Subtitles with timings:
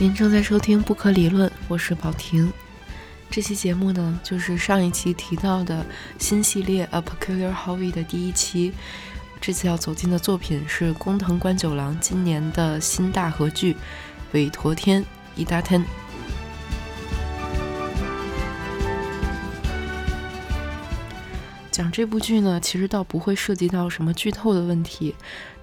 [0.00, 2.50] 您正在收听《不可理论》，我是宝婷。
[3.28, 5.84] 这期节目呢，就是上一期提到的
[6.18, 8.72] 新系列《A Peculiar Hobby》的第一期。
[9.42, 13.74] 这次要走进的作品是工藤官九郎今年的新大合剧
[14.32, 15.02] 《韦陀天》
[15.36, 15.84] 伊达天。
[21.80, 25.14] 讲这部剧呢，其实倒不会涉及到什么剧透的问题，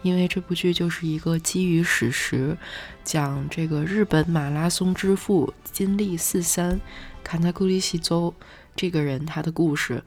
[0.01, 2.57] 因为这部剧就是一个基于史实，
[3.03, 6.81] 讲这个日本马拉松之父金立四三
[7.23, 8.33] 卡纳古里西周
[8.75, 10.03] 这个人他的故事。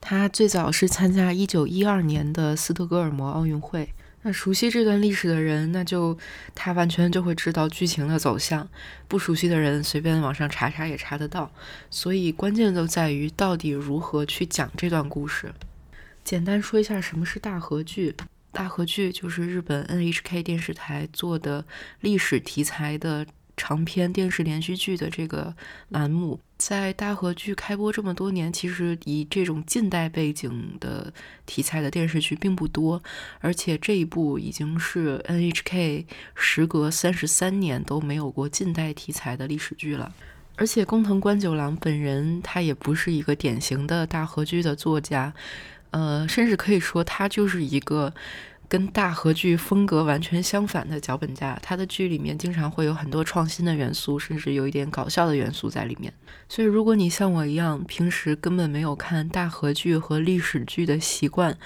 [0.00, 3.92] 他最早是参加一九一二年的斯德哥尔摩奥运会。
[4.22, 6.18] 那熟悉这段历史的人，那就
[6.54, 8.66] 他完全就会知道剧情的走向；
[9.08, 11.50] 不熟悉的人，随便网上查查也查得到。
[11.90, 15.52] 所以关键就在于到底如何去讲这段故事。
[16.22, 18.14] 简单说一下什么是大河剧。
[18.52, 21.64] 大河剧就是日本 NHK 电视台做的
[22.00, 23.26] 历史题材的。
[23.60, 25.54] 长篇电视连续剧的这个
[25.90, 31.12] 栏目，在大河剧开播这么多年，其实以这种近代背景的
[31.44, 33.02] 题材的电视剧并不多，
[33.40, 40.10] 而且这一部已经是 NHK 时隔三十三年都没有过近代题材的历史剧了。
[40.56, 45.34] 而且工藤官九郎本人他也不是一个典型的大河剧的作家，
[45.90, 48.14] 呃，甚至可以说他就是一个。
[48.70, 56.14] 跟大和剧风格完全相反的脚本家，他的剧里面经常会有很多创新的元素，甚至有一点搞笑的元素在里面。
[56.48, 61.58] 所以，如果你像我一样，平时根本没有看大和剧和历史剧的习惯，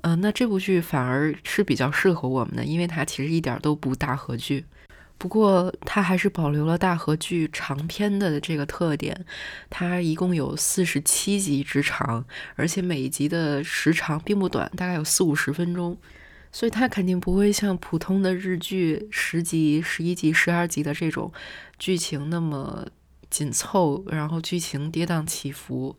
[0.00, 4.64] 嗯，那这部剧反而是比较适合我们的，因为它其实一点都不大和剧。
[5.18, 9.26] 不过，它还是保留了大和剧长篇的这个特点，
[9.68, 12.24] 它一共有四十七集之长，
[12.56, 15.94] 而且每一集的时长并不短，大概有四五十分钟。
[16.50, 21.32] 所以它肯定不会像普通的日剧十集、十一集、十二集的这种
[21.78, 22.86] 剧情那么
[23.30, 25.96] 紧凑，然后剧情跌宕起伏。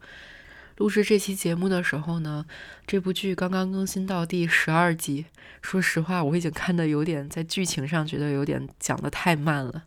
[0.77, 2.45] 录制这期节目的时候呢，
[2.87, 5.25] 这部剧刚刚更新到第十二集。
[5.61, 9.83] 说实话，我已经看的有点在剧情上觉得有点讲的太慢了。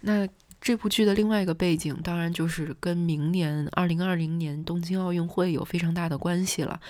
[0.00, 0.28] 那。
[0.62, 6.80] 这部剧的另外一个背景，当然就是跟明年二零二零年东京奥运会有非常大的关系了。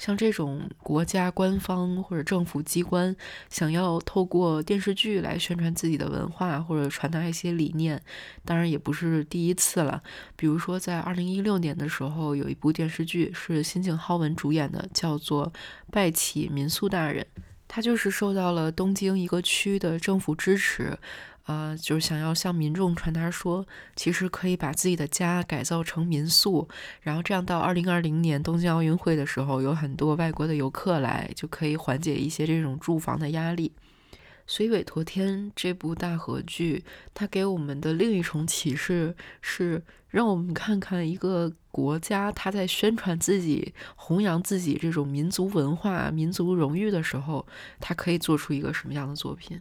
[0.00, 3.14] 像这种国家官方或者政府机关
[3.48, 8.02] 想要透过电视剧来宣传自己的文化或者传达一些理念，
[8.44, 10.02] 当然也不是第一次了。
[10.34, 15.46] 比如说在二零一六年的时候，有一部电视剧是新井浩文主演的，叫做
[15.92, 17.24] 《拜启民宿大人》，
[17.68, 20.98] 他就是受到了东京一个区的政府支持。
[21.46, 26.68] 呃，就是想要向民众传达说，其实可以把自己的家改造成民宿，
[27.00, 33.72] 然后这样到二零二零年东京奥运会的时候，有很多外国的游客来，就可以缓解一些这种住房的压力。
[34.46, 36.84] 所以《韦陀天》这部大合剧，
[37.14, 47.46] 它给我们的另一重启示是，让我们看看一个国家，它在宣传自己、弘扬自己这种民族文化、民族荣誉的时候，
[47.78, 49.60] 它可以做出一个什么样的作品。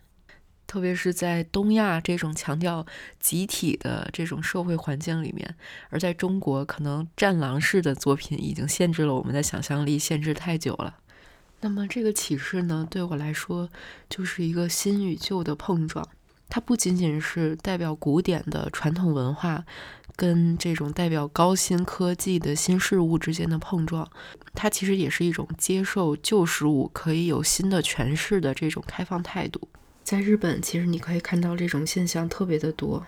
[0.70, 2.86] 特别是在东亚这种强调
[3.20, 5.56] 集体的这种社会环境里面，
[5.90, 10.98] 而在中国，可能战狼式的作品已经限制了我们的想象力，限制太久了。
[11.62, 13.68] 那么这个启示呢，对我来说
[14.08, 16.08] 就是一个新与旧的碰撞。
[16.50, 19.66] 它不仅仅是代表古典的传统文化
[20.16, 24.08] 跟这种代表高新科技的新事物之间的碰撞，
[24.54, 29.68] 它其实也是一种接受旧事物可以有新的诠释的这种开放态度。
[30.10, 33.06] 在日本，其实你可以看到这种现象特别的多。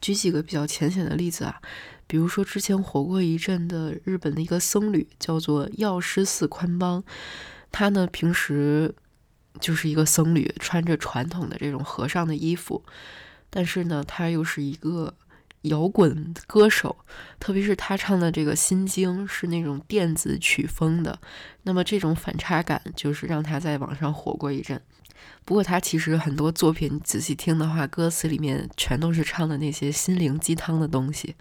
[0.00, 1.60] 举几个比较浅显的例子啊，
[2.06, 7.04] 比如说之前火过一阵的日本的一个僧侣，叫做药师寺宽邦，
[7.70, 8.94] 他呢平时
[9.60, 12.82] 就是一个僧侣，穿着传统的这种和尚的衣服，
[13.50, 15.12] 但是呢，他又是一个
[15.64, 16.96] 摇滚歌手，
[17.38, 21.20] 特别是他唱的这个心经是那种电子曲风的，
[21.64, 24.80] 那么这种反差感就是让他在网上火过一阵。
[25.44, 31.36] 不过他其实很多作品仔细听的话，歌词里面全都是唱的那些心灵鸡汤的东西。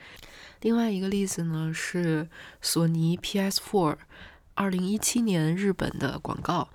[0.62, 2.28] 另外一个例子呢是
[2.62, 3.98] 索尼 PS4
[4.56, 6.70] 二零一七年日本的广告。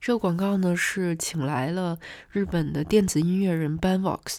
[0.00, 1.98] 这个广告呢是请来了
[2.30, 4.38] 日本的电子音乐人 Banvox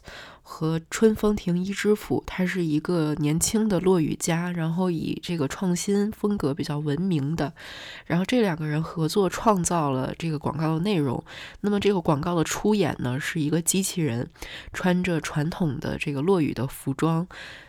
[0.51, 7.53] 和春风亭一之府，他是一个年轻的落语家，然后以这个创新风格比较闻名的。
[8.06, 11.24] 然后这两个人合作创造了这个广告的内容。
[11.62, 14.30] 那么这个广告的出演呢是一个机器人，
[14.74, 17.25] 穿着传统的这个落语的服装，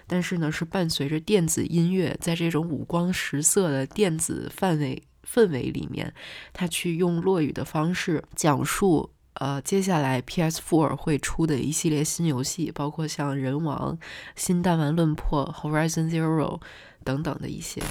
[0.08, 5.00] 但是呢是伴随着电子音乐，在这种五光十色的电子范围。
[5.24, 6.12] 氛围里面，
[6.52, 13.93] 他去用落语的方式讲述呃，接下来 PS4 会出的一系列新游戏，包括像《人王》《
[14.35, 16.61] 新弹丸论破》《Horizon Zero》
[17.03, 17.81] 等等的一些。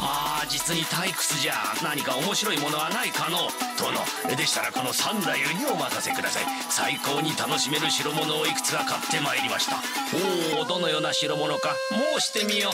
[0.00, 9.82] ああ実に退屈じゃ何か面白いものはないかの殿でしたらこの三太夫にお任せください最高に楽しめる代物をいくつか買ってまいりました
[10.58, 11.74] おおどのような代物か
[12.14, 12.70] 申してみよ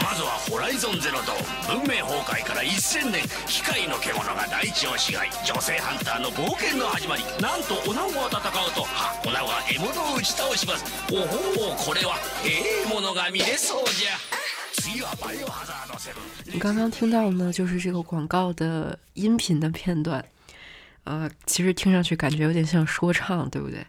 [0.00, 1.32] まずはホライゾンゼロと
[1.66, 7.22] 文明崩壊から1000年機械の獣が大地を支配女性ハンターの冒険の始まり。
[7.40, 10.84] なんと女子と戦うとは女子が獲物を打ち倒します。
[11.12, 14.12] おほこれはええものが見れそうじゃ。
[16.46, 20.24] 你刚刚听到呢，就是这个广告的音频的片段，
[21.04, 23.86] 呃，其实听上去感觉有点像说唱，对不对？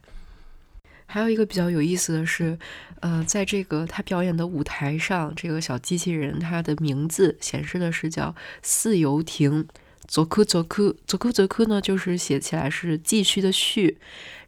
[1.14, 2.58] 还有一个比较有意思的是，
[3.02, 9.68] 呃，在这个他表演的舞台上，这个小机器人它的名字显示的是叫四游亭。
[10.08, 14.00] 佐科佐科佐科佐科呢，就是写起来是继续的续，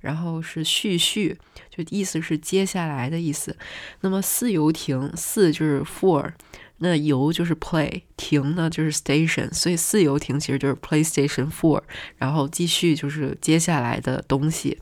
[0.02, 1.38] 然后是续续，
[1.70, 3.56] 就意思是接下来的意思。
[4.02, 6.32] 那么四游亭四就是 four，
[6.80, 11.84] 那游就是 play，亭呢就是 station，所以四游亭其实就是 PlayStation Four，
[12.18, 14.80] 然后继续就是接下来的东西。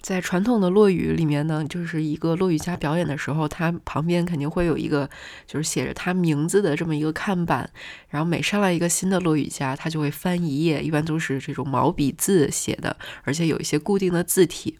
[0.00, 5.10] 在传统的落语里面呢，就是一个落语家表演的时候，他旁边肯定会有一个
[5.46, 7.68] 就是写着他名字的这么一个看板，
[8.08, 14.76] 然后每上来一个新的落语家，他就会翻一页，一般都是这种毛笔字写的，而且有一些固定的字体。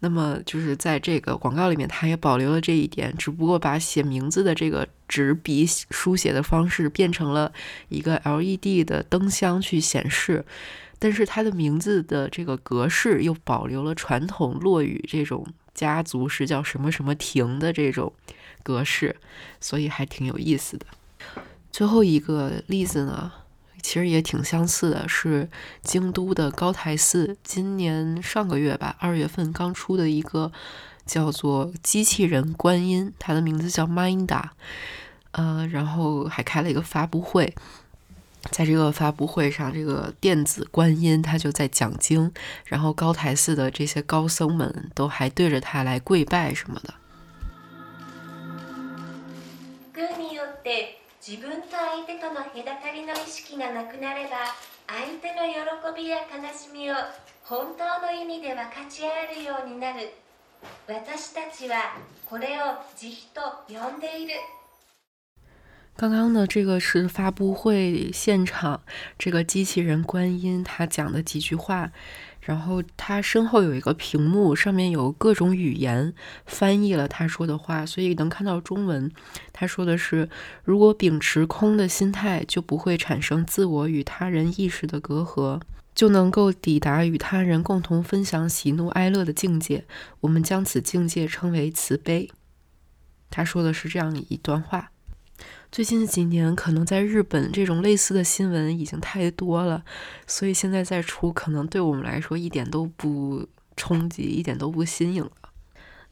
[0.00, 7.52] 那么就是在这个广告里面，他也保留了这一点，只不过把写名字的这个纸笔书写的方式变成了
[7.88, 10.44] 一个 LED 的灯箱去显示。
[10.98, 18.12] 但是它的名字的这个格式又保留了传统落语这种家族是叫什么什么亭的这种
[18.62, 19.16] 格式，
[19.60, 20.86] 所以还挺有意思的。
[21.70, 23.30] 最后一个例子呢，
[23.80, 25.48] 其实也挺相似的，是
[25.82, 30.50] 京都的高台寺今年上个月吧，二月份刚出的一个
[31.06, 34.42] 叫做机器人观音，它的名字叫 Minda，
[35.30, 37.54] 呃，然后还开了一个发布会。
[38.51, 42.31] 在这个发布会上，这个电子观音他就在讲经，
[42.65, 46.93] 然后高台寺的这些高僧们都还对着他来跪拜什么的。
[50.17, 54.31] によって自分と相手との隔たりの意識がなくなれば、
[54.87, 56.95] 相手の喜びや悲しみを
[57.43, 60.11] 本当の意味で分かち合えるようになる。
[60.87, 61.95] 私たちは
[62.29, 64.33] これを慈悲と呼んでいる。
[65.98, 68.82] 刚刚呢，这个是发布会现场，
[69.18, 71.90] 这个机器人观音他讲的几句话，
[72.40, 76.14] 然后他身后有一个屏幕，上面有各种语言
[76.46, 79.10] 翻译了他说的话，所以能看到中文。
[79.52, 80.28] 他说的是：
[80.62, 85.60] 如果秉持空的心态，就不会产生自我与他人意识的隔阂，
[85.96, 89.84] 就能够抵达与他人共同分享喜怒哀乐的境界。
[90.20, 92.30] 我们将此境界称为慈悲。
[93.30, 94.92] 他说的是这样一段话。
[95.70, 99.84] 最近几年，可能在日本这种类似的新闻已经太多了，
[100.26, 105.30] 所以现在再出，可能对我们来说一点都不冲击，一点都不新颖了。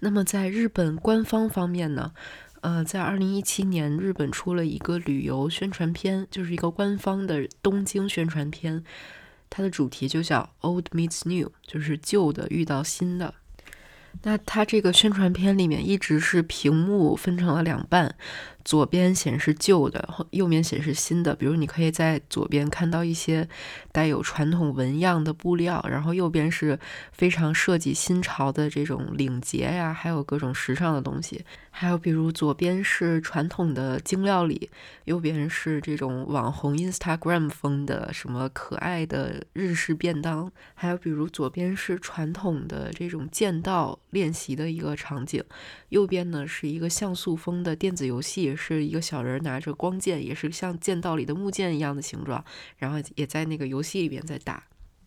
[0.00, 2.12] 那么在日本官方方面呢？
[2.60, 8.82] 呃，在二零一七年，日本出了一个旅游宣传片，就是一个官方的东京宣传片，
[9.48, 13.34] 它的主题就叫 “Old Meets New”，就是旧的遇到新的。
[14.22, 18.16] 那它这个宣传片里面一直是屏幕分成了两半。
[18.66, 21.36] 左边显示旧的，右边显示新的。
[21.36, 23.48] 比如，你可以在左边看到一些
[23.92, 26.76] 带有传统纹样的布料，然后右边是
[27.12, 31.44] 非常设计新潮的这种领结呀，还有各种时尚的东西。
[31.70, 34.68] 还有，比如左边是传统的精料理，
[35.04, 40.50] 右边是这种网红 Instagram 风的什么可爱的日式便当。
[40.74, 45.44] 还有，比如左边是传统的这种剑道练习的一个场景，
[45.90, 48.55] 右边呢是一个像素风的电子游戏。
[48.56, 52.44] 是一个小人拿着光剑，也是像剑道里的木剑一样的形状，
[52.78, 54.64] 然后也在那个游戏里边在打。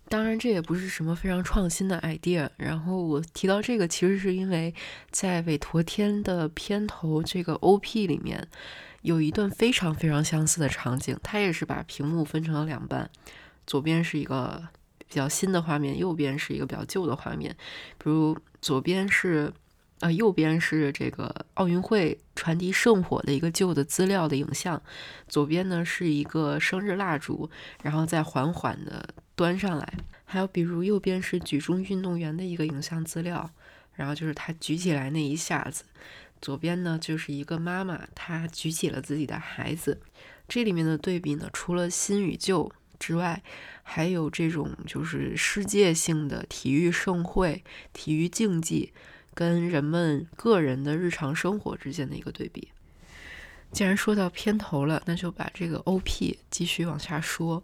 [0.08, 2.50] 当然，这也不是什么非常创新的 idea。
[2.58, 4.74] 然后我提到这个，其实是因为
[5.12, 8.48] 在韦陀天的片头这个 OP 里面，
[9.04, 11.16] 有一段非常非常相似的场景。
[11.22, 13.10] 它也是把屏幕分成了两半，
[13.68, 17.56] 左边是一个比较新的画面，右边是一个比较旧的画面。
[17.98, 19.54] 比如左边是。
[20.00, 24.82] 呃，右边是这个奥运会传递圣火的一个旧的资料的影像，
[25.28, 27.50] 左边呢是一个生日蜡烛，
[27.84, 29.94] 然后再缓缓的端上来。
[30.26, 33.50] 还有比如右边是举重运动员的一个影像资料，
[33.94, 35.84] 然后就是他举起来那一下子。
[36.42, 40.00] 左边呢就是一个妈妈，她举起了自己的孩子。
[40.48, 42.72] 这里面的对比呢，除了新与旧。
[42.98, 43.42] 之外，
[43.82, 47.64] 还有这种就是世界性的体育盛会、
[47.94, 48.92] 体育竞技
[49.40, 52.68] 跟人们个人的日常生活之间的一个对比。
[53.72, 57.64] 既然说到片头了，那就把这个 OP 继续往下说。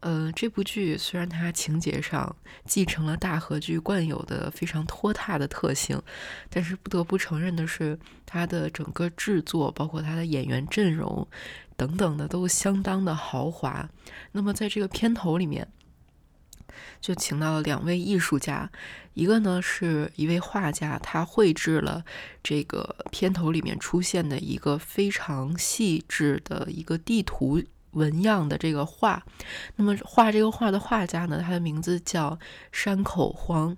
[0.00, 5.98] 呃，这部剧虽然它情节上继承了大河剧惯有的非常拖沓的特性，
[6.50, 11.26] 但是不得不承认的是，它的整个制作，包括它的演员阵容
[11.78, 13.88] 等等的，都相当的豪华。
[14.32, 15.66] 那么在这个片头里面，
[17.00, 18.70] 就请到了两位艺术家，
[19.14, 22.04] 一个呢是一位画家，他绘制了
[22.42, 27.62] 这个片头里面出现的一个非常细致的一个地图。
[27.92, 29.24] 纹样的这个画，
[29.76, 32.38] 那么画这个画的画家呢，他的名字叫
[32.70, 33.74] 山口荒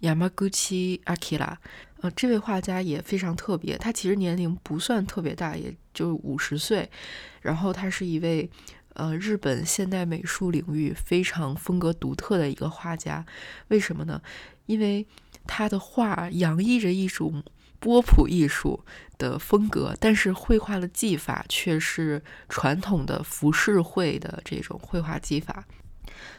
[0.00, 1.54] （Yamaguchi Akira）。
[2.00, 6.90] 呃，这位画家也非常特别，他其实年龄不算特别大，也就五十岁。
[7.42, 8.50] 然后他是一位
[8.94, 13.24] 呃日本现代美术领域非常风格独特的一个画家。
[13.68, 14.20] 为什么呢？
[14.66, 15.06] 因为
[15.46, 17.44] 他的画洋溢着一种。
[17.80, 18.82] 波普艺术
[19.18, 25.66] 的风格，但是绘画的技法却是传统的浮世绘的这种绘画技法，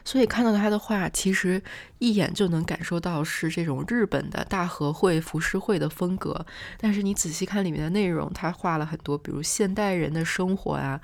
[0.04, 1.62] 所以看到他的画，其实
[2.00, 6.44] 一眼就能感受到是这种日本的大和绘、浮世绘的风格。
[6.78, 11.00] 但是你仔细看里面的内容，他画了很多，比如现代人的生活啊，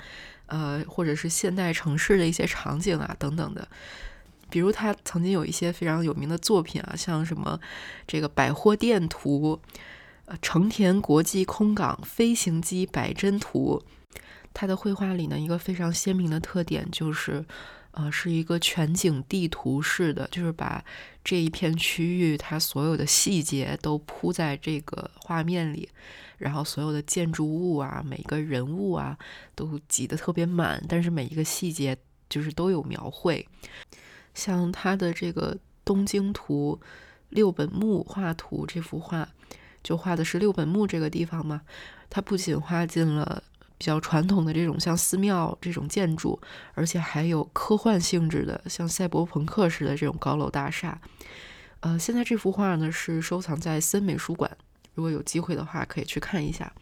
[0.47, 3.67] 呃，或者是现代城市的一些场景啊等等的。
[4.51, 7.59] 比如他曾经有一些非常有名的作品啊，像什么
[8.07, 9.61] 这个百货店图。
[10.25, 13.83] 呃成田国际空港飞行机百帧图，
[14.55, 17.45] 他的绘画里呢，一个非常鲜明的特点就是，
[17.93, 20.85] 呃，是一个全景地图式的，就是把
[21.23, 25.89] 这一片区域它所有的细节都铺在这个画面里，
[26.39, 29.17] 然后所有的建筑物啊，每个人物啊，
[29.55, 31.97] 都挤得特别满，但是每一个细节
[32.29, 33.47] 就是都有描绘，
[34.35, 36.81] 像它的这个东京图
[37.29, 39.29] 六本木画图这幅画。
[39.83, 41.63] 就画的是六本木这个地方嘛，
[42.09, 43.43] 它不仅画进了
[43.83, 46.41] 比较传统的这种像寺庙这种建筑，
[46.75, 51.01] 而且还有科幻性质的，像赛博朋克似的这种高楼大厦。
[51.81, 54.49] 呃，现在这幅画呢是收藏在森美术馆，
[54.95, 56.73] 如果有机会的话可以去看一下。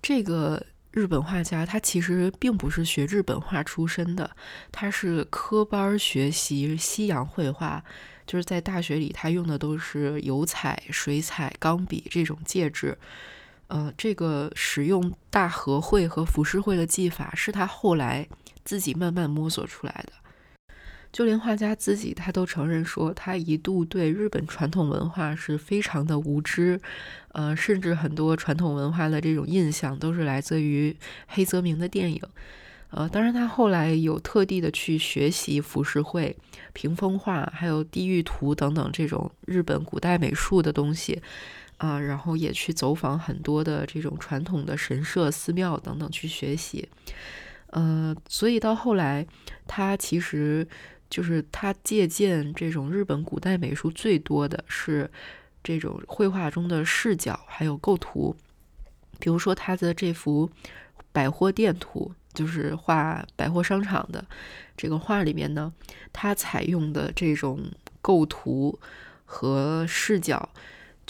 [0.00, 4.30] 这个日本画家他其实并不是学日本画出身的，
[4.72, 7.84] 他是科班学习西洋绘画。
[8.26, 12.96] 就是在大学里，他用的都是油彩、水彩、钢笔这种介质。
[13.70, 18.28] 呃，这个使用大和绘和浮世绘的技法，是他后来
[18.64, 20.12] 自己慢慢摸索出来的。
[21.12, 26.80] 就连画家自己，他都承认说，他一度对日本传统文化是非常的无知。
[27.32, 30.96] 呃，甚至很多传统文化的这种印象，都是来自于
[31.28, 32.20] 黑泽明的电影。
[32.90, 36.36] 呃，当然，他后来有特地的去学习浮世绘、
[36.72, 41.22] 屏风画，还有地狱图等等这种日本古代美术的东西，
[41.80, 46.88] 啊，然后也去走访很多的这种传统的神社、寺庙等等去学习。
[47.68, 49.26] 呃，所以到后来，
[49.66, 50.66] 他其实
[51.08, 55.10] 就是他借鉴这种日本古代美术最多的是
[55.64, 58.36] 这种绘画中的视角还有构图，
[59.18, 60.50] 比如说他的这幅
[61.12, 62.12] 百货店图。
[62.32, 64.24] 就是画百货商场的
[64.76, 65.72] 这个画里面呢，
[66.12, 67.58] 它采用的这种
[68.00, 68.78] 构图
[69.24, 70.48] 和视角，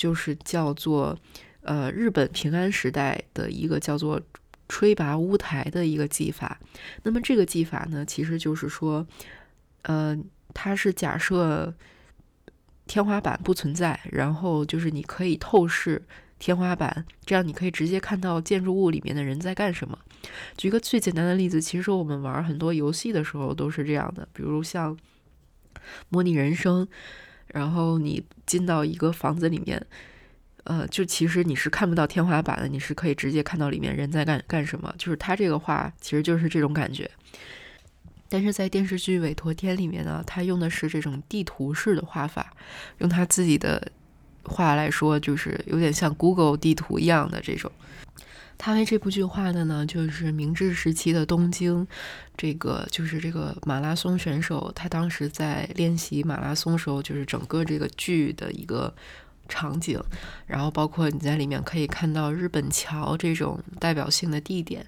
[0.00, 1.14] 就是叫做
[1.60, 4.18] 呃日本平安时代的一个叫做
[4.66, 6.58] 吹拔乌台的一个技法。
[7.02, 9.06] 那么这个技法呢，其实就是说，
[9.82, 10.18] 呃，
[10.54, 11.74] 它是假设
[12.86, 16.00] 天花板不存在，然后就是你可以透视。
[16.38, 19.98] 天花板，这样你可以直接看到建筑物里面的人在干什么。
[20.56, 24.96] 举个最简单的例子，其实我们玩很多游戏的时候都是这样的，比如像
[26.08, 26.88] 模拟人生，
[27.52, 29.84] 然后你进到一个房子里面，
[30.64, 34.94] 呃，就其实你是看不到天花板的，你是可以直接看到里面人在干干什么。
[34.96, 37.10] 就是他这个画其实就是这种感觉，
[38.28, 42.52] 但是在电视剧《委托天》里面呢，他用的是这种地图式的画法，
[42.98, 43.90] 用他自己的。
[44.44, 47.70] 话来说，就是有点像 Google 地图一样的这种。
[48.62, 51.86] 他为这部剧画的呢，就是明治时期的东京，
[52.36, 58.92] 这个就是这个马拉松选手，他当时在练习马拉松时候，就是整个这个剧的一个
[59.48, 59.98] 场景。
[60.46, 64.86] 然后包括你在里面可以看到日本桥这种代表性的地点。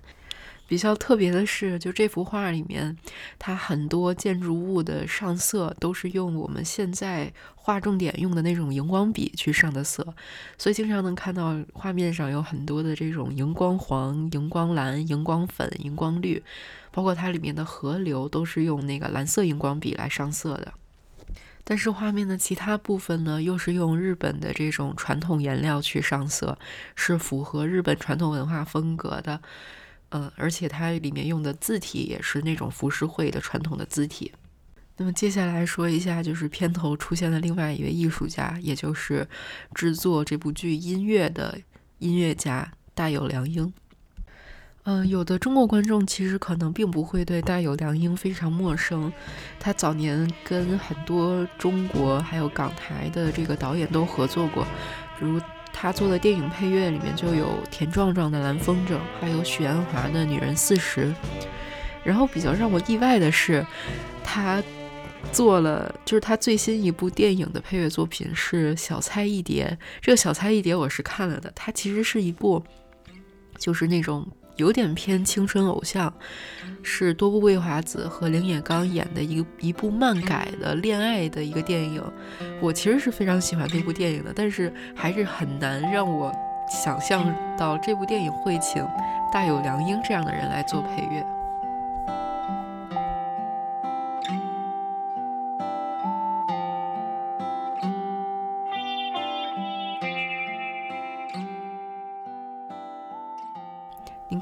[0.69, 2.97] 比较特别的是，就这幅画里面，
[3.39, 10.15] 它很多建筑物的上色都是用我们现在画重点用的那种荧光笔去上的色，
[10.57, 16.43] 所以经常能看到画面上有很多的这种荧光黄、荧光蓝、荧光粉、荧光绿，
[16.91, 20.73] 包括它里面的河流都是用那个蓝色荧光笔来上色的。
[21.65, 26.59] 但是画面的其他部分呢，又是用日本的这种传统颜料去上色，
[26.97, 29.41] 是符合日本传统文化风格的。
[30.15, 34.31] 嗯，而且它里面用的字体也是那种浮世绘的传统的字体。
[34.99, 39.27] 那么接下来说一下，就是片头出现的另外一位艺术家，也就是
[39.75, 41.59] 制作这部剧音乐的
[41.99, 43.73] 音乐家大友良英。
[44.85, 49.11] 嗯，有的中国观众其实可能并不会对大友良英非常陌生。
[49.59, 54.65] 他早年跟很多中国还有港台的这个导演都合作过，
[55.19, 55.41] 比如
[55.73, 61.07] 他做的电影配乐里面就有田壮壮的《蓝风筝》，还有许鞍华的《女人四十》。
[62.05, 63.65] 然后比较让我意外的是，
[64.23, 64.63] 他
[65.33, 69.77] 做了就是他最新一部电影的配乐作品是《小菜一碟》。
[70.01, 72.63] 这个《小菜一碟》我是看了的，它其实是一部
[73.59, 74.27] 就是那种。
[74.57, 76.13] 有点偏青春偶像，
[76.83, 82.03] 是多部未华子和铃野刚演的一个一部漫改的恋爱的一个电影。
[82.61, 86.33] 我其实是非常喜欢这部电影的，但是还是很难让我
[86.69, 88.87] 想象到这部电影会请
[89.33, 91.42] 大有良英这样的人来做配乐。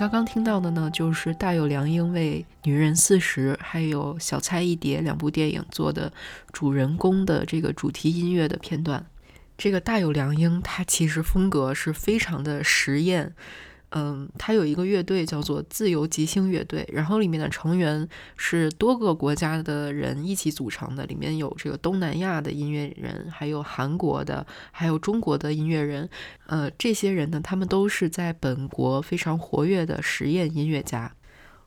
[0.00, 6.11] 刚刚听到的呢，就是大有良英为《女人四十》还有《小菜一碟》两部电影做的
[6.54, 9.04] 主人公的这个主题音乐的片段。
[9.59, 13.35] 这个大有良英，他其实风格是非常的实验。
[13.92, 26.09] 嗯，他有一个乐队叫做自由即兴乐队，然后里面的成员是多个国家的人一起组成的，里面有这个东南亚的音乐人，还有韩国的，还有中国的音乐人。
[26.47, 31.12] 呃，这些人呢，他们都是在本国非常活跃的实验音乐家。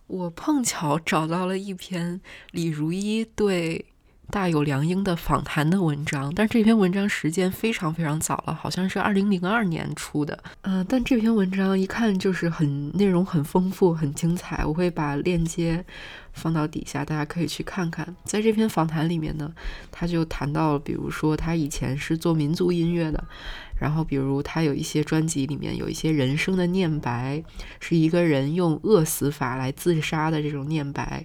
[0.08, 3.86] 我碰巧找到了一篇李如一对。
[4.34, 10.44] 大有良英的访谈的文章，但是这篇文章时间非常非常早了，好像是二零零二年出的。
[10.62, 14.66] 嗯，但这篇文章一看就是很内容很丰富、很精彩。
[14.66, 15.86] 我会把链接
[16.32, 18.16] 放到底下，大家可以去看看。
[18.24, 19.54] 在这篇访谈里面呢，
[19.92, 23.24] 他就谈到，比如说他以前是做民族音乐的，
[23.80, 27.44] 然后比如他有一些专辑里面有一些人生的念白，
[27.80, 31.24] 是一个人用饿死法来自杀的这种念白，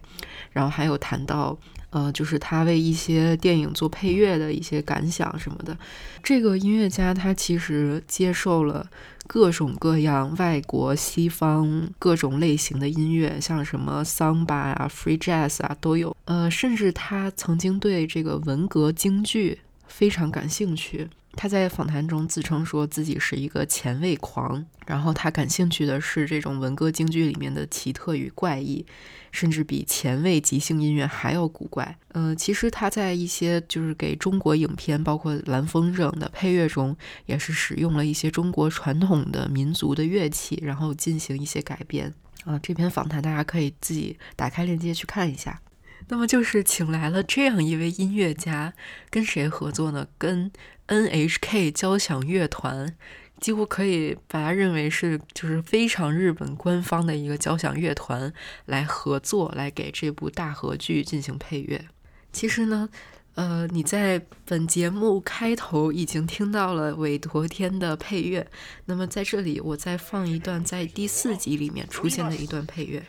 [0.53, 1.59] 然后还有谈到。
[1.91, 5.77] 呃，就是他为一些电影做配乐的一些感想什么的。
[6.23, 8.87] 这个音乐家他其实接受了
[9.27, 16.15] 各种各样外国、西方各种类型的音乐，像什么桑巴啊、free jazz 啊都有。
[16.27, 21.09] 呃，甚至他曾经对这个文革京剧非常感兴趣。
[21.33, 28.85] 他在访谈中自称说自己是一个前卫狂，然后他感兴趣的是这种文歌京剧里面的奇特与怪异。
[29.31, 31.99] 甚至比前卫即兴音乐还要古怪。
[32.15, 42.13] 嗯，其实他在一些就是给中国影片，包括《蓝风筝》的配乐中，也是使用了一些中国传统的民族的乐器，然后进行一些改编。
[42.47, 45.61] 啊，这篇访谈大家可以自己打开链接去看一下。
[46.09, 48.73] 那么就是请来了这样一位音乐家，
[49.11, 50.09] 跟谁合作呢？
[50.19, 50.51] 跟
[50.89, 52.97] NHK 交响乐团。
[53.41, 58.33] 几乎可以把它认为是就是非常日本官方的一个交响乐团
[58.67, 61.85] 来合作，来给这部大合剧进行配乐。
[62.33, 62.89] 其实呢，
[63.37, 68.45] 呃，你在本节目开头已经听到了韦陀天的配乐，
[68.87, 73.01] 那么在这里我再放一段在第四集里面出现的一段配乐。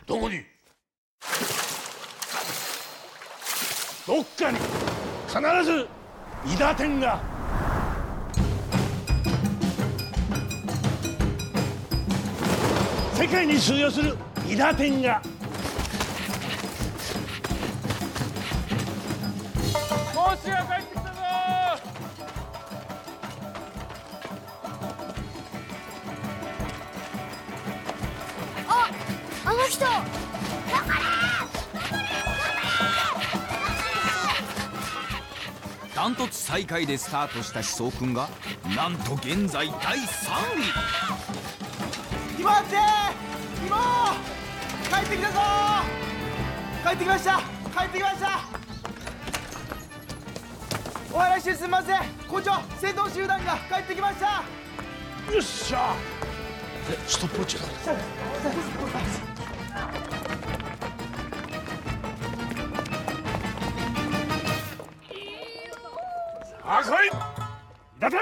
[4.10, 4.58] どっかに。
[5.28, 5.86] 必ず
[6.44, 7.20] 伊達天が。
[13.14, 14.16] 世界に通用する
[14.48, 15.22] 伊田天が。
[20.12, 21.10] もしが帰ってきたぞ。
[28.66, 28.90] あ
[29.44, 30.19] あの人。
[36.10, 38.28] ントツ最下位でスタートした思想君が
[38.76, 40.00] なんと現在第3
[42.38, 42.42] 位。
[42.42, 42.76] 待って!
[44.90, 45.40] 帰ってきたぞ!
[46.84, 47.40] 帰ってきました!
[47.80, 48.40] 帰ってきました!
[51.12, 52.00] お話しすみません!
[52.28, 54.26] 校長先頭集団が帰ってきました!
[55.32, 55.94] よっしゃ
[57.06, 57.62] ストップウォッチだ
[66.62, 67.08] 赤い
[67.96, 68.20] 伊達天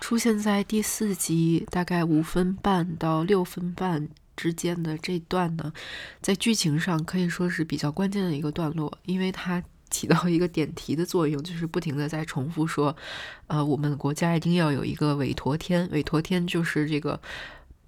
[0.00, 5.72] 出现在第四集大概五分半到六分半之间的这段呢，
[6.20, 12.96] 在剧情上可以说是比较关键的一个段落，因为它起到一个点题的作用，就是不停的在重复说，
[13.48, 17.20] 呃，我们国家一定要有一个韦陀天，韦陀天就是这个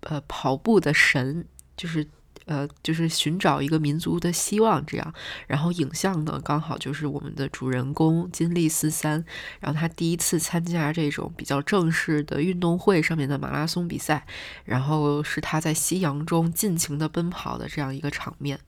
[0.01, 2.07] 呃跑步的神，就是。
[2.47, 5.15] 呃，就是寻找一个民族的希望，这样。
[5.47, 9.25] 然后影像呢，刚好就是我们的主人公金立四三，
[9.61, 14.27] 然后他第一次参加这种比较正式的运动会上面的马拉松比赛，
[14.65, 18.59] 然后是他在夕阳中尽情的奔跑的这样一个场面。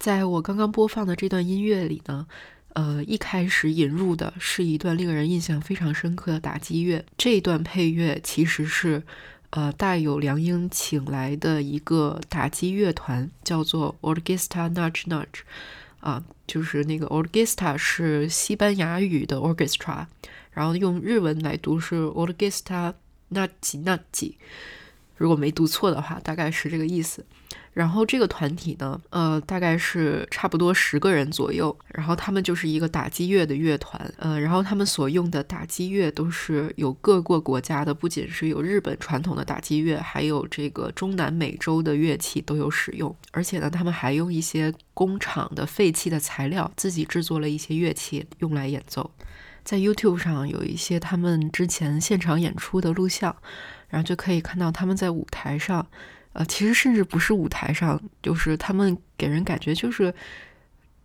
[0.00, 2.26] 在我刚刚播放的这段音乐里呢，
[2.72, 9.04] 呃，一开始引入的是一段令人印象非常深刻的打击乐，这段配乐其实是。
[9.54, 15.42] 呃，大有良英请来的一个打击乐团叫做 Orquesta Nudge Nudge，
[16.00, 20.06] 啊，就是那个 Orquesta 是西班牙语的 Orchestra，
[20.50, 22.94] 然后用日文来读是 Orquesta
[23.30, 24.34] Nudge Nudge，
[25.16, 27.24] 如果没读错的话，大概是这个意思。
[27.72, 31.76] 然后这个团体呢，呃，大概是差不多十个人左右。
[31.88, 43.14] 然后他们就是一个打击乐的乐团，呃，然后他们所用的打击乐都是有各个国家的，不仅是有日本传统的打击乐，还有这个中南美洲的乐器都有使用。
[43.32, 49.10] 而且呢，他们还用一些工厂的废弃的材料，自己制作了一些乐器用来演奏。
[49.64, 53.34] 在 YouTube 上有一些他们之前现场演出的录像，
[53.94, 55.86] 然后就可以看到他们在舞台上。
[56.32, 60.12] 呃，其实甚至不是舞台上，就是他们给人感觉就是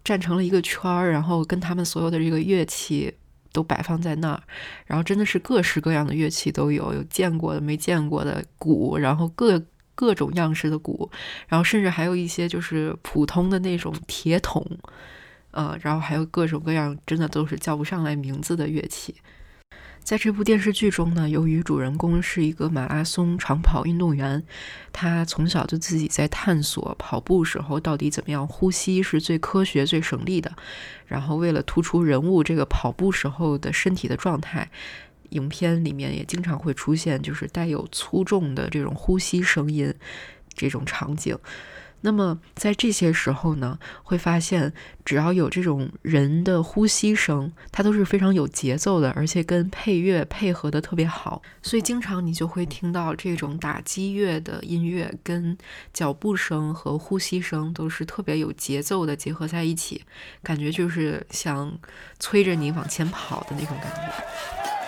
[0.04, 3.14] 站成了一个圈儿，然后跟他们所有的这个乐器
[3.52, 4.42] 都摆放在那儿，
[4.88, 11.08] 然后真的是各式各样的乐器都有，有见过的、没见过的鼓，然后各各种样式的鼓，
[11.48, 14.66] 然后甚至还有一些就是普通的那种铁桶，
[15.52, 19.14] 呃，然后还有各种各样真的都是叫不上来名字的乐器。
[20.04, 24.44] 在这部电视剧中呢，由于主人公是一个马拉松长跑运动员，
[24.92, 30.52] 他从小就自己在探索跑步时候到底怎么样呼吸是最科学、最省力的。
[31.06, 34.72] 然后为了突出人物这个跑步时候的身体的状态，
[35.30, 39.94] 影片里面也经常会出现就是带有粗重的这种呼吸声音
[40.56, 41.38] 这种场景。
[42.02, 51.42] 那么在这些时候呢，会发现只要有这种人的呼吸声，它都是非常有节奏的，而且跟配乐配合的特别好。
[51.62, 55.58] 所以经常你就会听到这种打击乐的音乐跟
[55.94, 60.04] 脚步声和呼吸声都是特别有节奏的结合在一起，
[60.42, 61.78] 感觉就是想
[62.20, 64.79] 催着你往前跑的那种感觉。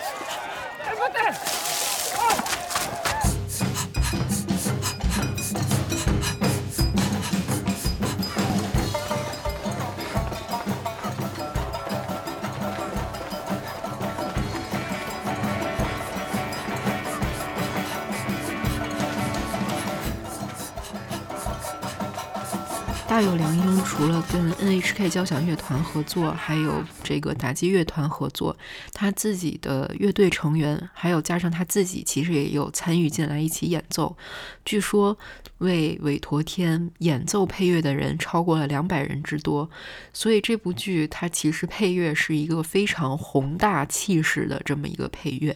[23.12, 28.56] 大有良英除了跟 NHK 交响乐团合作，还有这个打击乐团合作，
[28.94, 34.16] 他自己的乐队成员还有加上他自己，其实也有参与进来一起演奏。
[34.64, 35.18] 据说
[35.58, 39.68] 为韦陀天演奏配乐的人超过了两百人之多，
[40.14, 45.54] 所以这部剧它其实配乐是一个非常宏大气势的这么一个配乐。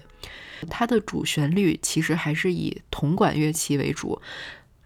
[0.68, 4.20] 它的主旋律其实还是以铜管乐器为主。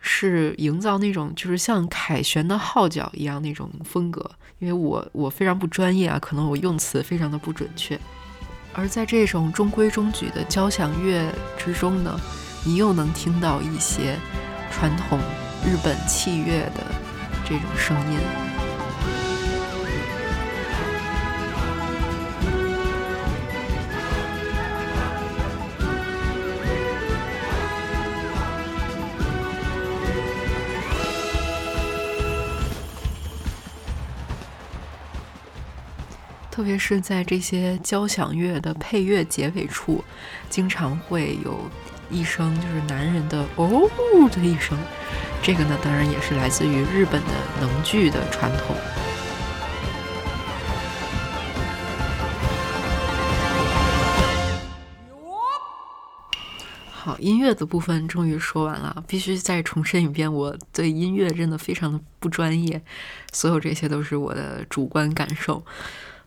[0.00, 7.98] 是营造那种就是像凯旋的号角一样那种风格，因为我我非常不专业啊，可能我用词非常的不准确。
[8.72, 12.18] 而在这种中规中矩的交响乐之中呢，
[12.64, 14.16] 你又能听到一些
[14.70, 15.18] 传统
[15.66, 16.84] 日本器乐的
[17.44, 18.49] 这种声音。
[36.60, 40.04] 特别是在这些交响乐的配乐结尾处，
[40.50, 41.58] 经常会有
[42.10, 43.88] 一声就是男人的“哦”
[44.30, 44.78] 的一声，
[45.42, 47.28] 这个呢，当然也是来自于日本的
[47.62, 48.76] 能剧的传统。
[56.90, 62.82] 好，音乐的部分终于说完了，必须再重申一遍，我对音乐真的非常的不专业，
[63.32, 65.64] 所有这些都是我的主观感受。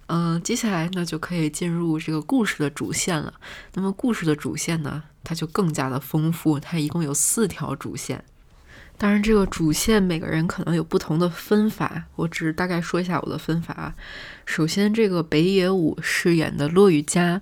[0.08, 3.34] 嗯，接下来呢就可以进入这个故事的主线了。
[3.74, 8.24] 那么故事的主线呢，它就更加的丰富，它一共有四条主线。
[8.96, 13.96] 当然，这个主线每个人可能有不同的分法，我只是大概说一下我的分法啊。
[14.46, 17.42] 首先，这个北野武饰演的骆雨佳，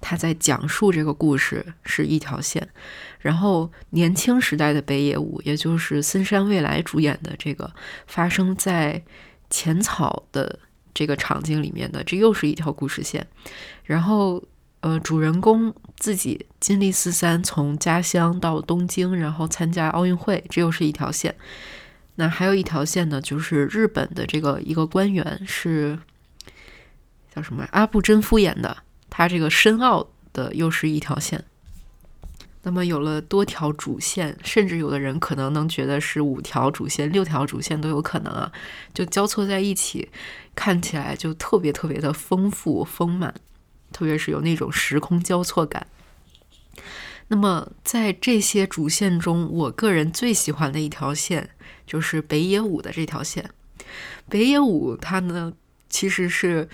[0.00, 2.68] 他在讲述这个故事是一条线，
[3.20, 7.72] 然后年轻时代的北野武，也就是森山未来主演的这个
[8.08, 9.02] 发生在
[9.48, 10.58] 浅草的
[10.98, 13.24] 这个场景里面的，这又是一条故事线，
[13.84, 14.42] 然后。
[14.80, 21.34] 呃，主人公自己金立四三从家乡到东京，然后参加奥运会，这又是一条线。
[22.14, 25.98] 那还有一条线呢，就是日本的这个一个官员是
[27.34, 31.44] 叫什么阿部真夫演的，他这个申奥的又是一条线。
[32.62, 38.52] 那么有了多条主线，甚至有的人可能能觉得是五条主线、六条主线都有可能啊，
[38.94, 40.08] 就交错在一起，
[40.58, 43.32] 看起来就特别特别的丰富丰满。
[43.92, 45.86] 特别是有那种时空交错感。
[47.28, 51.50] 那么，在这些主线中，我个人最喜欢的一条线
[51.86, 53.48] 就是北野武的这条线。
[54.28, 55.52] 北野武他呢，
[55.88, 56.68] 其实是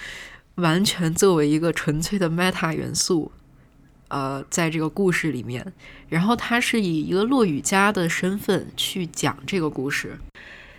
[0.56, 3.30] 完全作为一个纯粹的 meta 元素，
[4.08, 5.72] 呃，在这个故事里面，
[6.08, 10.18] 然后他是以一个落雨家的身份去讲这个故事。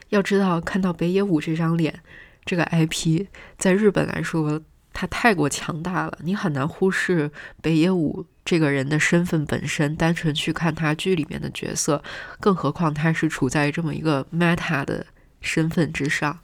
[0.10, 2.02] 要知道，看到北野武这张脸，
[2.46, 3.26] 这个 IP
[3.58, 4.62] 在日本来说。
[4.98, 7.30] 他太过强大了，你很难忽视
[7.62, 9.94] 北野武这个人的身份本身。
[9.94, 12.02] 单纯去看他剧里面的角色，
[12.40, 15.06] 更何况他是处在这么一个 meta 的
[15.42, 16.40] 身份之上。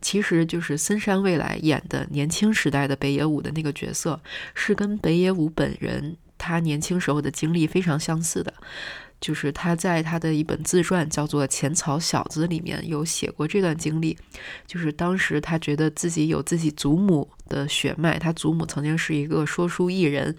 [0.00, 4.20] 其实，就是森山未来演的年轻时代的北野武的那个角色，
[4.52, 8.52] 是跟北野武本人他年轻时候的经历非常相似的。
[9.22, 14.18] 就是他在他的一本自传叫做《浅草小子》里面有写过这段经历，
[14.66, 17.30] 就是当时他觉得自己有自己祖母。
[17.52, 20.34] 的血脉，他祖母曾经是一个说书艺人，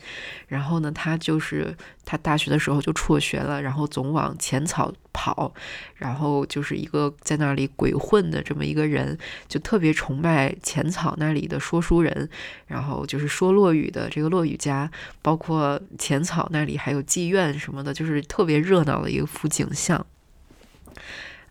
[0.48, 5.54] 然后呢，他就是他大学的时候就辍学了，然后总往浅草跑，
[5.96, 9.16] 然后就是一个在那里鬼混的这么一个人，
[9.48, 12.28] 就特别崇拜浅草那里的说书人，
[12.66, 14.90] 然后就是说落雨的这个落雨家，
[15.22, 20.04] 包括浅草那里还有妓院什么的，就是特别热闹的一幅景象。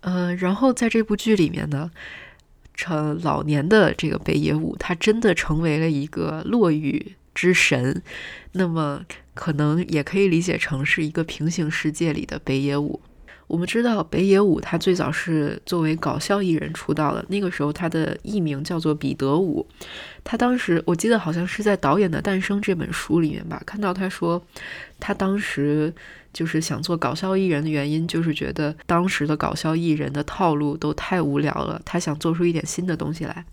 [0.01, 1.91] 呃，然后在这部剧里面呢。
[2.75, 8.03] 成老年的这个北野武，他真的成为了一个落雨之神，
[8.53, 9.05] 那么
[9.35, 13.01] 可能也可以理解成是一个平行世界里的北野武。
[13.53, 19.67] 我们知道北野武他最早是作为搞笑艺人出道的，那个时候他的艺名叫做彼得武。
[20.25, 24.43] 他当时我记得好像是在《导演的诞生》这本书里面吧，看到他说
[24.99, 25.93] 他当时。
[26.33, 33.45] 就是想做搞笑艺人的原因，就是觉得当时的搞笑艺人的套路都太无聊了，他想做出一点新的东西来。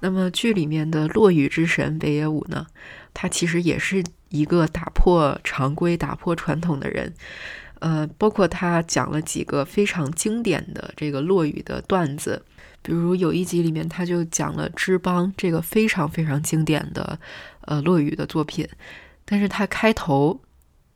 [0.00, 2.66] 那么剧里面的落雨之神北野武呢，
[3.14, 7.14] 他其实也是一个打破常规、打破传统的人。
[7.84, 12.42] 呃，包括他讲了几个非常经典的这个落雨的段子，
[12.80, 17.18] 比如有一集里面他就讲了《之邦》这个非常非常经典的
[17.66, 18.66] 呃落雨的作品，
[19.26, 20.40] 但是他开头。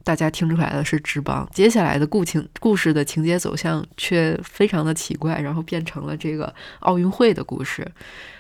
[0.04, 7.86] 大家听出来的是之邦，接下来的故情故事的情节走向却非常的奇怪，然后变成了这个奥运会的故事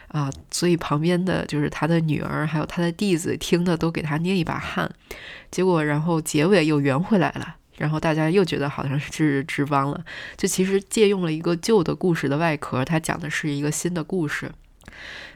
[0.06, 4.90] 啊，所以旁边的就是他的女儿还有他的弟子听的都给他捏一把汗，
[5.50, 10.04] 结果然后结尾又圆回来了，然后大家又觉得好像是之邦了，
[10.36, 14.50] 就其实借用了一个旧的故事的外壳，他讲的是一个新的故事。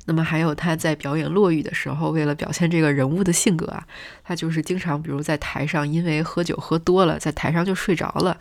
[0.07, 3.87] 那么还有他在表演落雨的时候，为了表现这个人物的性格啊，
[4.25, 8.37] 他就是经常比如在台上因为喝酒喝多了，在台上就睡着了，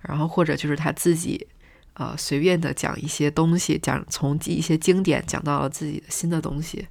[0.00, 1.46] 然后或者就是他自己，
[1.92, 6.88] 呃，随便的讲一些东西，讲从记一些经典讲到了自己的新的东西。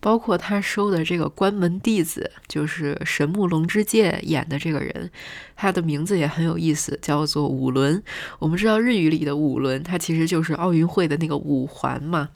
[0.00, 5.10] 包括他收的这个关门弟子，就是神木龙之介演的这个人，
[5.54, 8.02] 他的名字也很有意思，叫做五轮。
[8.38, 12.30] 我们知道日语里的五轮，它其实就是奥运会的那个五环嘛，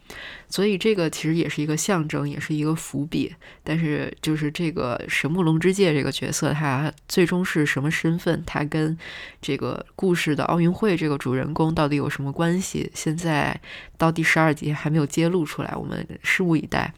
[0.54, 3.34] 所以这个其实也是一个象征，也是一个伏笔。
[3.64, 8.40] 但是就是这个神木龙之介这个角色，他最终是什么身份？
[8.46, 8.96] 他跟
[9.42, 12.88] 这个故事的奥运会这个主人公到底有什么关系？
[12.94, 13.60] 现在
[13.98, 16.94] 到第十二集还没有揭露出来，我们拭目以待。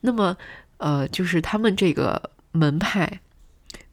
[0.00, 0.34] 那么，
[0.78, 3.20] 呃，就是他们这个门派，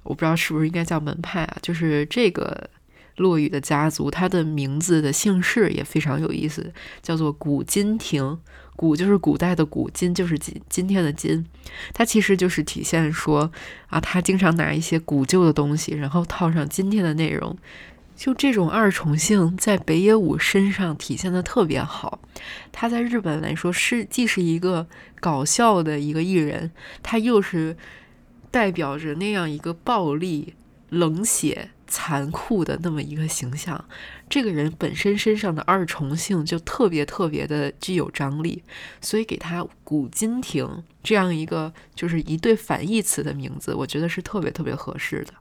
[0.04, 1.58] 我不知道是不是应该叫门派啊？
[1.62, 2.70] 就是这个
[3.18, 8.40] 落雨的家族，他的名字的姓氏也非常有意思，叫做古今亭。
[8.76, 11.46] 古就是古代的古，今就是今今天的今。
[11.94, 13.52] 它其实就是体现说
[13.88, 17.58] 啊，他经常拿一些古旧的东西，然后套上今天的内容。
[18.16, 22.20] 就这种二重性在北野武身上体现的特别好。
[22.72, 24.88] 他在日本来说是既是一个
[25.20, 26.72] 搞笑的一个艺人，
[27.04, 27.76] 他又是
[28.52, 30.54] 代表着那样一个暴力、
[30.90, 33.84] 冷血残酷的那么一个形象。
[34.30, 38.64] 这个人本身身上的二重性就特别特别的具有张力，
[39.02, 45.34] 所以给他古今亭这样一个就是一对反义词的名字，我觉得是特别特别合适的。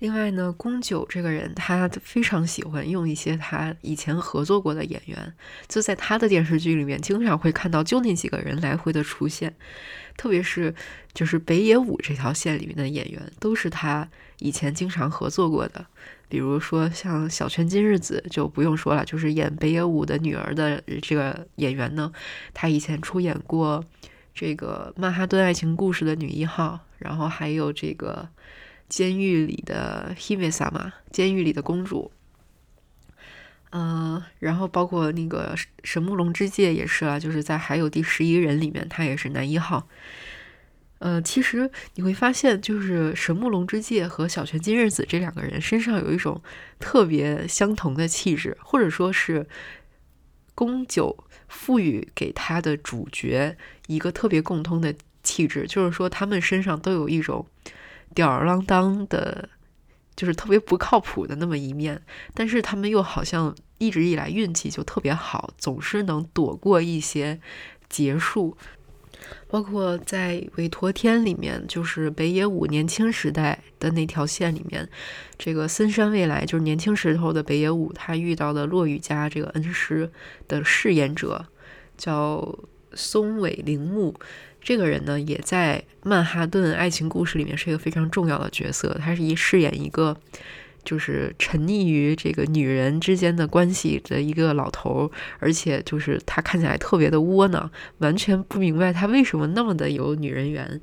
[0.00, 5.34] 另外呢，宫九这个人，他非常喜欢用一些他以前合作过的演员，
[5.68, 9.54] 就在他的电视剧里面，经常会看到就那几个人来回的出现。
[10.16, 10.74] 特别是
[11.12, 14.06] 就是北野武这条线里面的演员，都是他
[14.40, 15.86] 以前经常合作过的。
[16.28, 22.12] 比如说像小泉今日子就不用说了，就是演北野武的女儿的这个演员呢，
[22.52, 23.82] 她以前出演过
[24.34, 28.28] 这个《曼哈顿爱情故事》的女一号，然后还有这个。
[28.88, 32.12] 监狱里的 Hime 嘛，监狱里的公主，
[33.70, 39.88] 嗯，然后包括那个神木龙之介也是啊，就是在还有第十一人里面，他也是男一号。
[40.98, 46.40] 呃，其实你会发现，就是神木龙之介和小泉今日子这两个人身上有一种
[46.78, 49.46] 特别相同的气质，或者说是
[50.54, 53.56] 宫九赋予给他的主角
[53.88, 57.46] 一个特别共通的气质，就是说他们身上都有一种。
[58.14, 59.48] 吊儿郎当的，
[60.14, 62.00] 就是特别不靠谱的那么一面，
[62.32, 67.40] 但是他们又好像一直以来运气就特别好，总是能躲过一些
[67.88, 68.56] 劫数。
[69.48, 74.86] 包括在《韦陀天》里面，就是北野武年轻时代的那条线里面，
[75.38, 80.10] 这个森山未来就是年轻时候的北野武，他遇到的落雨家这个恩师
[80.46, 81.46] 的饰演者
[81.96, 82.58] 叫
[82.92, 84.14] 松尾铃木。
[84.64, 88.98] 这个人呢，也在《曼哈顿爱情故事》里面是一个非常重要的角色。
[88.98, 90.16] 他是一饰演一个，
[90.82, 100.80] 就是沉溺于这个女人之间的关系的一个老头，而且就是他看起来特别的窝囊，完全不明白他为什么那么的有女人缘。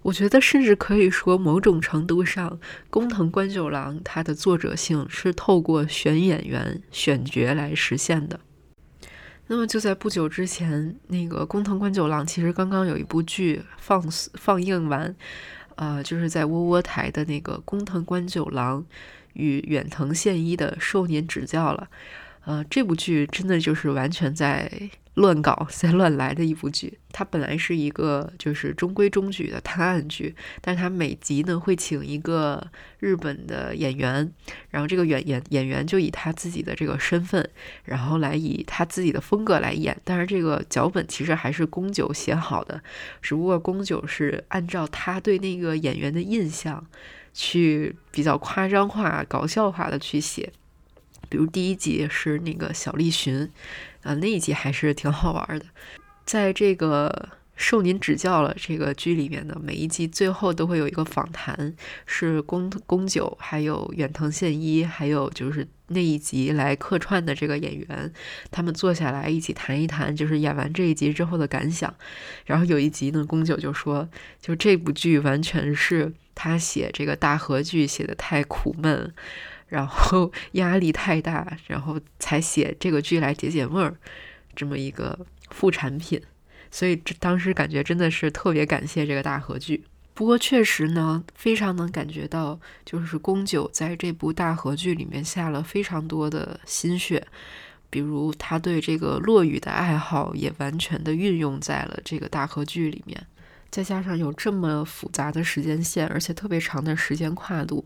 [0.00, 8.40] 我觉得甚至可以说，某种程度上，工藤官九郎他的作者性是透过选演员、选角来实现的。
[9.52, 15.14] 那么就在不久之前，那个工藤官九郎其实刚刚有一部剧放放映完，
[15.74, 18.82] 呃，就是在窝窝台的那个工藤官九郎
[19.34, 21.86] 与远藤宪一的少年指教了，
[22.46, 24.90] 呃，这部剧真的就是完全在。
[25.14, 32.66] 乱搞 在乱来的一部剧，它本来是一个就是中规中矩的探案剧，但是它每集呢会请一个
[32.98, 34.32] 日本的演员，
[34.70, 37.46] 然后这个演演演员就以他自己的这个身份，
[37.84, 39.94] 然后来以他自己的风格来演。
[40.02, 42.82] 但是这个脚本其实还是宫九写好的，
[43.20, 46.82] 只不过宫九是按照他对那个演员的印象
[47.34, 50.50] 去比较夸张化、搞笑化的去写。
[51.32, 53.50] 比如第一集是那个小栗旬。
[54.02, 55.64] 啊，那一集还是挺好玩的。
[56.26, 61.72] 在这个受您指教了这个剧里面呢，每一集最后都会有一个访谈，
[62.04, 68.12] 是宫宫九还有远藤宪一，还有就是那一集来客串的这个演员，
[68.50, 71.94] 他们坐下来一起谈一谈，就是演完这一集之后的感想。
[72.44, 74.06] 然后有一集呢，宫九就说，
[74.40, 79.14] 就这部剧完全是他写这个大河剧写的太苦闷。
[79.72, 83.96] 然后 压力太大，然后才写这个剧来解解闷儿，
[84.54, 86.20] 这么一个副产品。
[86.70, 89.84] 所以这当时感觉真的是特别感谢这个大合剧。
[90.12, 97.26] 不过确实呢，非常能感觉到，就是宫九在这部大合剧里面下了非常多的心血，
[97.88, 103.26] 比如他对这个落雨的爱好也完全的运用在了这个大合剧里面。
[103.72, 107.82] 再加上有这么复杂的时间线，而且特别长的时间跨度，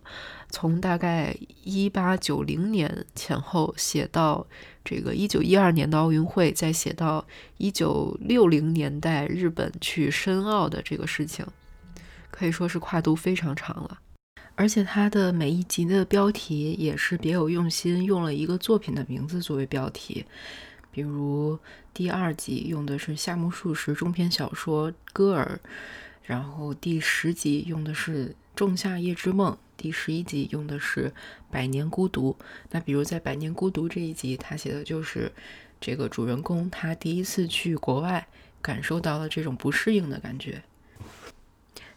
[0.51, 4.44] 从大概一八九零年前后写到
[4.85, 7.25] 这个一九一二年的奥运会，再写到
[7.59, 11.46] 一九六零年代日本去申奥的这个事情，
[12.33, 14.01] 可以说是跨度非常长了。
[14.57, 20.25] 而且它的每一集的标题也是别有用心，用了一个作品的名字作为标题。
[20.96, 21.59] 比如
[21.92, 25.61] 第二集用的是夏目漱石中篇小说《歌尔》，
[26.24, 31.11] 然后第十集用的是《仲夏夜之梦》，第十一集用的是
[31.51, 32.34] 《百年孤独》。
[32.70, 35.30] 那比如在《百年孤独》这一集，他写的就是
[35.78, 38.26] 这个主人公他第一次去国外，
[38.62, 40.62] 感受到了这种不适应的感觉。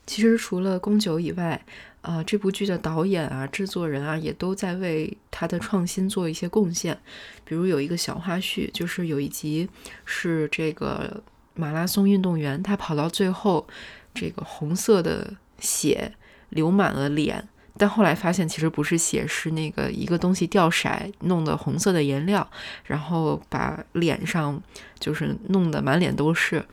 [0.10, 1.64] 其实除了宫九以外，
[2.02, 6.98] 啊，这部剧的导演啊、制作人啊，也都在为他的创新做一些贡献。
[7.46, 9.70] 比如有一个小花絮，就是有一集
[10.06, 11.22] 是这个
[11.54, 13.68] 马拉松运动员，他跑到最后，
[14.16, 16.12] 这个红色的血
[16.50, 17.48] 流满了脸，
[17.78, 20.90] 但后来发现其实不是血，是那个一个东西掉色
[21.20, 22.50] 弄的红色的颜料，
[22.84, 24.60] 然后把脸上
[25.00, 26.66] 就是弄得满脸都是。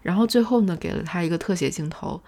[0.00, 2.22] 然后最后呢，给了他一个特写镜头。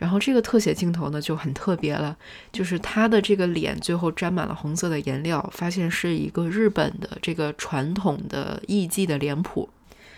[0.00, 2.16] 然后这个特写镜头呢就很特别了，
[2.50, 9.68] 就是他的这个脸最后沾满了红色的颜料，发现是一个日本的这个传统的艺伎的脸谱，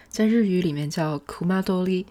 [0.09, 2.05] 在日语里面叫 kumadori，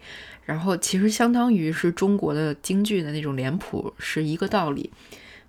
[0.44, 4.90] 然后其实相当于是中国的京剧的那种脸谱是一个道理。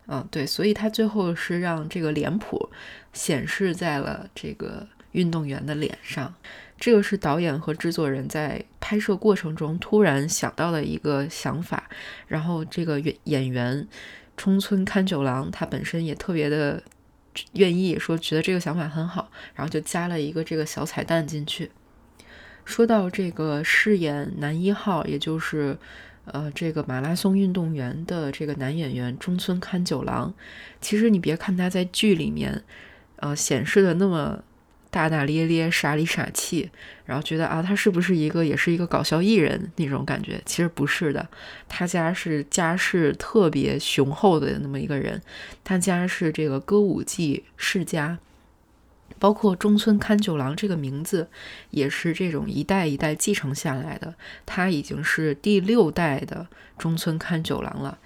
[0.08, 2.70] 嗯，对，所以他最后是让这个脸谱
[3.12, 6.34] 显示在了这个运动员的脸上。
[6.84, 11.90] 这个是导演和制作人在拍摄过程中突然想到的一个想法，
[12.28, 13.88] 然后这个演演员
[14.36, 16.84] 冲村勘九郎他本身也特别的
[17.54, 21.72] 愿意说，觉得这个想法很好，然后就加了一个这个小彩蛋进去。
[22.66, 25.78] 说到这个饰演男一号，也就是
[26.26, 30.34] 呃这个马拉松运动员的这个男演员中村勘九郎，
[30.82, 32.62] 其实你别看他在剧里面
[33.16, 34.44] 呃显示的那么。
[34.94, 36.70] 大大咧咧、傻里傻气，
[37.08, 40.40] 然后觉得啊，他是不是一个也是一个搞笑艺人那种感觉？
[40.46, 41.28] 其实不是的，
[41.68, 45.20] 他家是家世特别雄厚的那么一个人，
[45.64, 48.20] 他家是这个歌舞伎世家，
[49.18, 51.28] 包括中村勘九郎这个名字
[51.72, 54.14] 也是这种一代一代继承下来的，
[54.46, 56.46] 他已经是第六代的
[56.78, 57.98] 中村勘九郎了。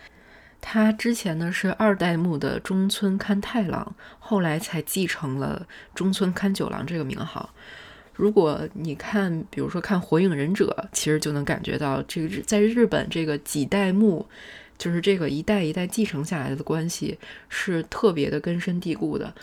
[0.59, 7.53] 他之前呢是二代目的中村勘太郎，后来才继承了中村勘九郎这个名号。
[8.13, 14.27] 如果你看，比如说看《火影忍者》，其实就能感觉到这个在日本这个几代目，
[14.77, 17.17] 就是这个一代一代继承下来的关系
[17.49, 19.33] 是特别的根深蒂固的。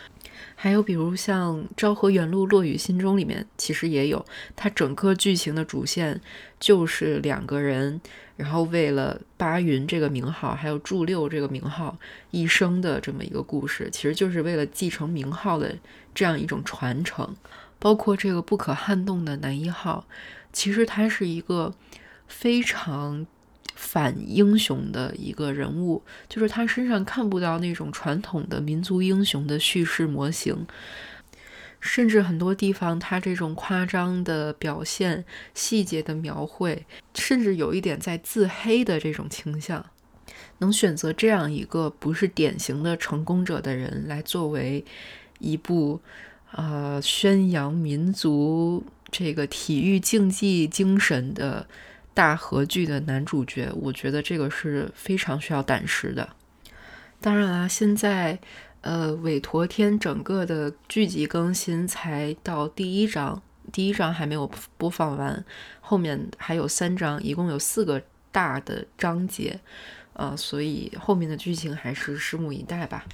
[0.57, 4.25] 还有比如像《昭和元禄落雨心中》里面，其实也有，
[4.57, 6.21] 它整个剧情的主线
[6.59, 8.01] 就是两个人。
[8.37, 11.97] 然后为了八云这个名号，还有祝六这个名号
[12.33, 15.73] 一生的这么一个故事，其实就是为了继承名号的
[16.13, 17.37] 这样一种传承。
[17.79, 20.07] 包括这个不可撼动的男一号，
[20.53, 21.75] 其实他是一个
[22.27, 23.25] 非常
[23.85, 30.67] 反英雄的一个人物，就是他身上看不到那种传统的民族英雄的叙事模型。
[31.81, 39.85] 甚至很多地方，他这种夸张的表现、细节的描绘，甚至有一点在自黑的这种倾向。
[40.59, 44.83] 能选择这样一个不是典型的成功者的人来作为
[45.41, 46.01] 一部
[46.53, 51.67] 呃宣扬民族这个体育竞技精神的
[52.15, 56.31] 大合剧的男主角，我觉得这个是非常需要胆识的。
[57.21, 58.39] 当然啦，现在。
[58.87, 63.41] 呃，韦陀天整个的剧集更新才到第一章，
[63.73, 64.47] 第一章还没有
[64.77, 65.43] 播放完，
[65.81, 69.59] 后面还有三章，一共有四个大的章节，
[70.13, 73.07] 呃，所以后面的剧情还是拭目以待吧。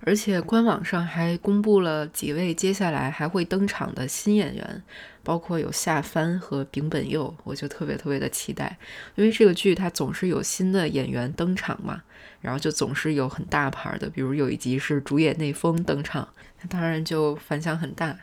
[0.00, 4.82] 而且官网上还公布了几位接下来还会登场的新演员，
[5.22, 8.78] 包括有夏帆和丙本佑，我就特别特别的期待，
[9.14, 12.02] 因为这个剧它总是有新的演员登场嘛。
[12.42, 16.28] 然后就总是有很大牌的，比如有一集是主演内丰登场，
[16.60, 18.16] 那当然就反响很大，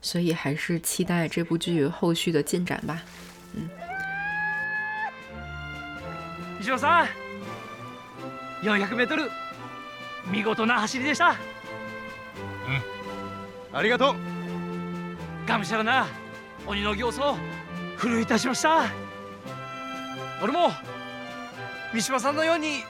[0.00, 3.02] 所以还是期待这部剧后续的进展吧。
[3.54, 3.68] 嗯。
[6.62, 7.08] 西野さん、
[8.62, 9.28] 400メートル
[10.31, 11.29] 見事な走りでした。
[11.29, 11.31] う
[13.73, 13.77] ん。
[13.77, 15.47] ありがとう。
[15.47, 16.07] がむしゃらな
[16.65, 17.35] 鬼の形相
[17.95, 18.85] 奮い立しました。
[20.43, 20.71] 俺も
[21.93, 22.83] 三島さんのように。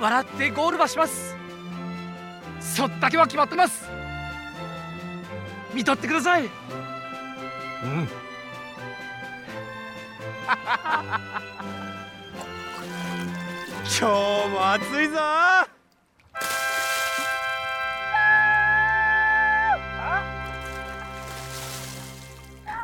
[0.00, 1.36] 笑ってゴールばします
[2.58, 3.88] そっだけは決まってます
[5.74, 6.48] 見とってくださいうん
[14.00, 15.18] 今日も暑いぞ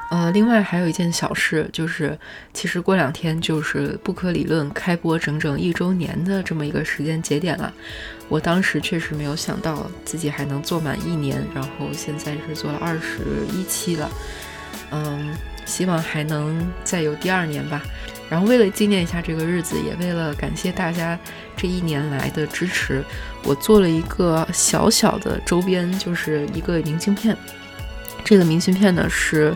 [0.09, 2.16] 呃，另外还有一件小事，就是
[2.55, 7.72] 其实过两天就是不可理论开播整整一周年的这么一个时间节点了。
[8.28, 13.18] 我当时确实没有想到自己还能做满一年，然后现在是做了二十
[13.53, 14.09] 一期了。
[14.92, 17.82] 嗯，希望还能再有第二年吧。
[18.29, 21.18] 然后为了纪念一下这个日子，也为了感谢大家
[21.57, 23.05] 这一年来的支持，
[23.43, 27.37] 我做了一个小小的周边，就是一个明信片。
[28.24, 29.55] 这个明信片呢是。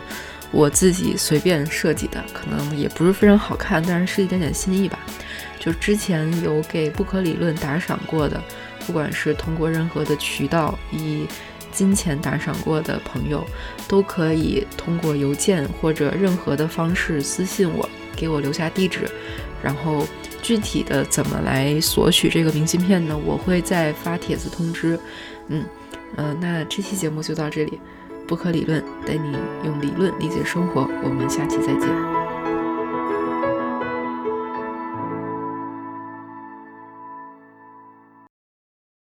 [0.53, 4.99] 我自己随便设计的，可能也不是非常好看，但是是一点点心意吧。
[5.57, 8.43] 就之前有给不可理论打赏过的，
[8.85, 11.25] 不管是通过任何的渠道以
[11.71, 13.47] 金钱打赏过的朋友，
[13.87, 19.09] 都可以通过邮件或者任何的方式私信我，给我留下地址。
[19.63, 20.05] 然后
[20.41, 23.15] 具体的怎么来索取这个明信片呢？
[23.25, 24.99] 我会再发帖子通知。
[25.47, 25.63] 嗯
[26.15, 27.79] 呃，那这期节目就到这里。
[28.27, 29.35] 不可理论，带你
[29.65, 30.87] 用理论理解生活。
[31.03, 32.20] 我们下期再见。